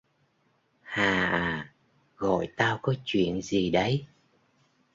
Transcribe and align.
Hà 0.81 1.05
à, 1.39 1.73
gọi 2.17 2.47
tao 2.57 2.79
có 2.81 2.93
chuyện 3.05 3.41
gì 3.41 3.69
đấy 3.71 4.05